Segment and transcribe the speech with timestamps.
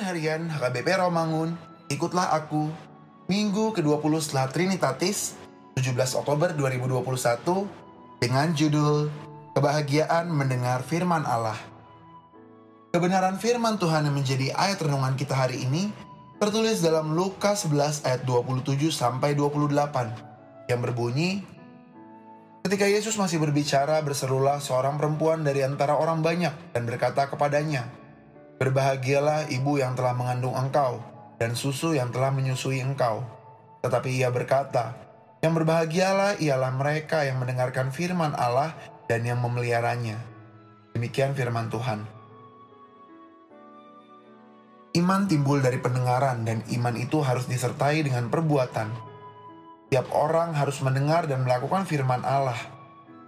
[0.00, 1.52] harian HKBP Romangun,
[1.92, 2.72] ikutlah aku.
[3.28, 5.36] Minggu ke-20 setelah Trinitatis,
[5.76, 7.68] 17 Oktober 2021,
[8.24, 9.12] dengan judul
[9.52, 11.60] Kebahagiaan Mendengar Firman Allah.
[12.90, 15.92] Kebenaran firman Tuhan yang menjadi ayat renungan kita hari ini
[16.40, 21.44] tertulis dalam Lukas 11 ayat 27 sampai 28 yang berbunyi
[22.60, 27.88] Ketika Yesus masih berbicara, berserulah seorang perempuan dari antara orang banyak dan berkata kepadanya,
[28.60, 31.00] Berbahagialah ibu yang telah mengandung engkau
[31.40, 33.24] dan susu yang telah menyusui engkau.
[33.80, 34.92] Tetapi ia berkata,
[35.40, 38.76] Yang berbahagialah ialah mereka yang mendengarkan firman Allah
[39.08, 40.20] dan yang memeliharanya.
[40.92, 42.04] Demikian firman Tuhan.
[44.92, 48.92] Iman timbul dari pendengaran dan iman itu harus disertai dengan perbuatan.
[49.88, 52.60] Tiap orang harus mendengar dan melakukan firman Allah.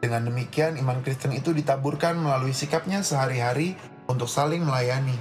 [0.03, 3.79] Dengan demikian, iman Kristen itu ditaburkan melalui sikapnya sehari-hari
[4.13, 5.17] untuk saling melayani.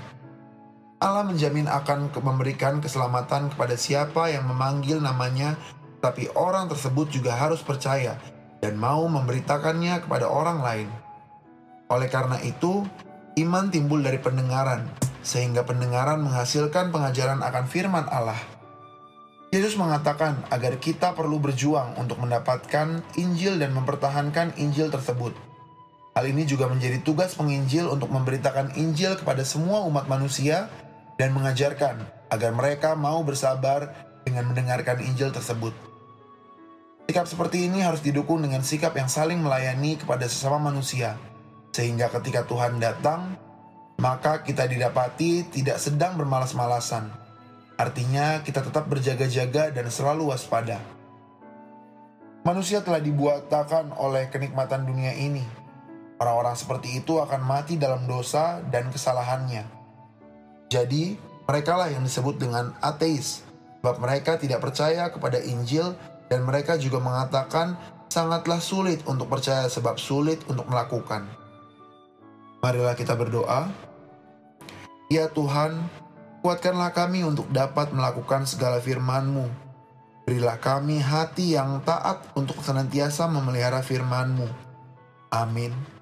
[1.02, 5.58] Allah menjamin akan memberikan keselamatan kepada siapa yang memanggil namanya,
[6.04, 8.20] tapi orang tersebut juga harus percaya
[8.62, 10.90] dan mau memberitakannya kepada orang lain.
[11.90, 12.86] Oleh karena itu,
[13.42, 14.86] iman timbul dari pendengaran,
[15.26, 18.38] sehingga pendengaran menghasilkan pengajaran akan firman Allah.
[19.52, 25.36] Yesus mengatakan agar kita perlu berjuang untuk mendapatkan Injil dan mempertahankan Injil tersebut.
[26.12, 30.68] Hal ini juga menjadi tugas penginjil untuk memberitakan Injil kepada semua umat manusia
[31.16, 33.96] dan mengajarkan agar mereka mau bersabar
[34.28, 35.72] dengan mendengarkan Injil tersebut.
[37.08, 41.16] Sikap seperti ini harus didukung dengan sikap yang saling melayani kepada sesama manusia,
[41.76, 43.36] sehingga ketika Tuhan datang,
[44.00, 47.12] maka kita didapati tidak sedang bermalas-malasan,
[47.82, 50.78] Artinya kita tetap berjaga-jaga dan selalu waspada.
[52.46, 55.42] Manusia telah dibuatakan oleh kenikmatan dunia ini.
[56.22, 59.66] Orang-orang seperti itu akan mati dalam dosa dan kesalahannya.
[60.70, 61.18] Jadi,
[61.50, 63.42] merekalah yang disebut dengan ateis,
[63.82, 65.98] sebab mereka tidak percaya kepada Injil
[66.30, 67.74] dan mereka juga mengatakan
[68.06, 71.26] sangatlah sulit untuk percaya sebab sulit untuk melakukan.
[72.62, 73.74] Marilah kita berdoa.
[75.10, 75.90] Ya Tuhan,
[76.42, 79.46] Kuatkanlah kami untuk dapat melakukan segala firman-Mu.
[80.26, 84.50] Berilah kami hati yang taat untuk senantiasa memelihara firman-Mu.
[85.30, 86.01] Amin.